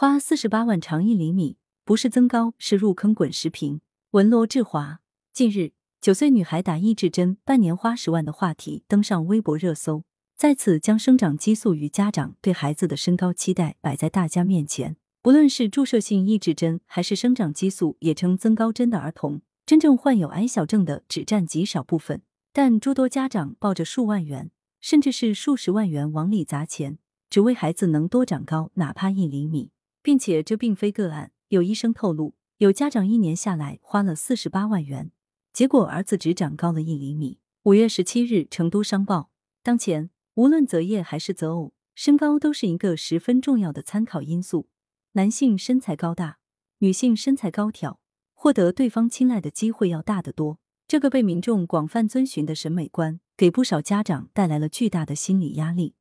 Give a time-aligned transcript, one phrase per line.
[0.00, 3.14] 花四十八万长一厘米，不是增高是入坑。
[3.14, 5.00] 滚石屏，文罗志华。
[5.30, 10.04] 近日，九岁女孩打抑制针半年花十万的话题登上微博热搜，
[10.38, 14.96] 再次将生长激素与家长对孩子的身高期待摆在大家面前。
[15.20, 22.22] 不论是注射性抑制针，还是生长激素，也称增高针的儿童，真正患有矮小症的只占极少部分。
[22.54, 26.96] 但诸多家长抱着数万元，甚至是数十万元往里砸钱，
[27.28, 29.72] 只为孩子能多长高，哪怕一厘米。
[30.02, 35.10] 并且这并非个案，有医生透露，有家长一年下来花了四十八万元，
[35.52, 37.38] 结果儿子只长高了一厘米。
[37.64, 39.30] 五月十七日，成都商报，
[39.62, 44.68] 当前无论择业还是择偶，身高都是一个十分重要的参考因素。
[45.12, 46.38] 男性身材高大，
[46.78, 48.00] 女性身材高挑，
[48.32, 50.58] 获得对方青睐的机会要大得多。
[50.88, 55.94] 这个被民众广泛遵循的审美观，给不少家长带来了巨大的心理压力。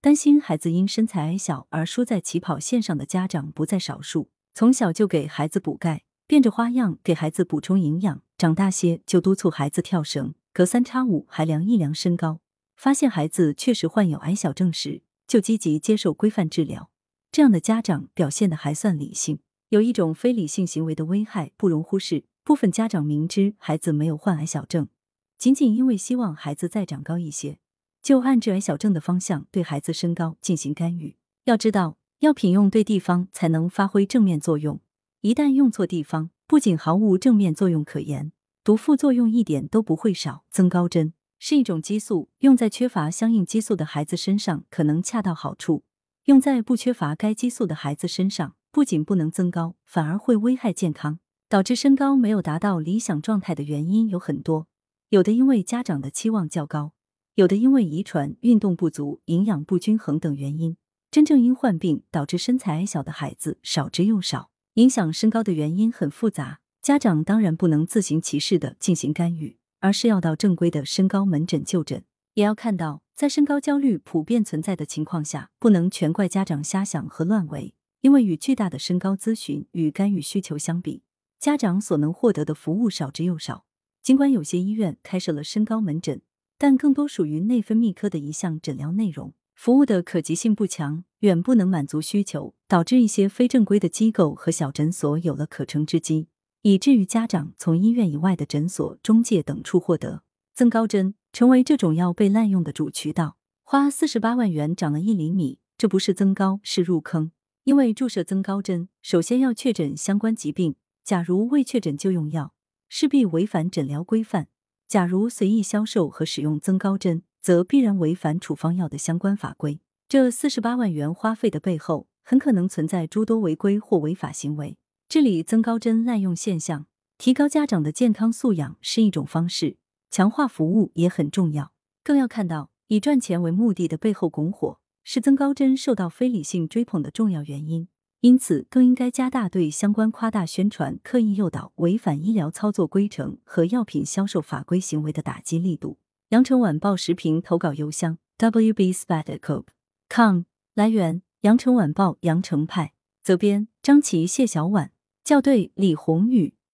[0.00, 4.30] 担心孩子因身材矮小而输在起跑线上的家长不在少数。
[4.54, 12.40] 从小就给孩子补钙，变着花样给孩子补充营养；长大些就督促孩子跳绳，隔三差五还量一量身高。
[12.76, 16.90] 发现孩子确实患有矮小症时，就积极接受规范治疗。
[17.32, 22.24] 这样的家长表现的还算理性，有一种非理性行为的危害不容忽视。
[22.44, 24.88] 部分家长明知孩子没有患矮小症，
[25.36, 27.58] 仅仅因为希望孩子再长高一些，
[28.06, 31.16] 就按治矮小症的方向对孩子身高进行干预。
[31.42, 34.80] 要知道，药品用对地方才能发挥正面作用，
[35.22, 38.30] 一旦用错地方，不仅毫无正面作用可言，
[38.62, 40.44] 毒副作用一点都不会少。
[40.52, 45.82] 增高针是一种激素，用在缺乏相应激素的孩子身上可能恰到好处。
[46.26, 51.18] 用在不缺乏该激素的孩子身上，不仅不能增高，反而会危害健康。
[51.48, 54.68] 导致身高没有达到理想状态的原因有很多，
[55.08, 56.92] 有的因为家长的期望较高，
[57.36, 60.78] 有的因为遗传、运动不足、营养不均衡等原因。
[61.10, 64.50] 真正因患病导致身材矮小的孩子少之又少。
[64.74, 72.04] 影响身高的原因很复杂，家长当然不能自行其事的进行干预，而是要到正规的身高门诊就诊。
[72.32, 73.02] 也要看到。
[73.14, 81.02] 在身高焦虑普遍存在的情况下，不能全怪家长瞎想和乱为，因为与巨大的身高咨询与干预需求相比，
[81.38, 83.64] 家长所能获得的服务少之又少。
[84.02, 86.20] 尽管有些医院开设了身高门诊，
[86.58, 96.28] 但更多属于内分泌科的一项诊疗内容，服务的可及性不强，远不能满足需求，导致一些非正规的机构和小诊所有了可乘之机，
[96.62, 100.22] 以至于家长从医院以外的诊所、中介等处获得
[100.54, 101.14] 增高针。
[101.32, 107.30] 成为这种药被滥用的主渠道，花四十八万元长了一厘米，这不是增高，是入坑。
[107.64, 112.54] 因为注射增高针，首先要确诊相关疾病，假如未确诊就用药，
[112.88, 114.44] 势必违反诊疗规范；
[114.88, 119.80] 假如随意销售和使用增高针，则必然违反处方药的相关法规。
[120.08, 124.76] 这四十八万元花费的背后，很可能存在诸多违规或违法行为。
[125.08, 126.86] 治理增高针滥用现象，
[127.18, 129.76] 提高家长的健康素养是一种方式。
[130.08, 131.72] 强化服务也很重要，
[132.04, 137.88] 更要看到以赚钱为目的的背后拱火是增高针受到非理性追捧的重要原因。
[138.26, 145.98] 因此，更应该加大对相关夸大宣传、刻意诱导、违反医疗操作规程和药品销售法规行为的打击力度。
[146.30, 150.40] 羊城晚报时评投稿邮箱：wbspatcope.com。
[150.74, 152.94] 来源：羊城晚报羊城派。
[153.22, 154.90] 责编：张琪、谢小婉。
[155.22, 156.56] 校对：李红宇。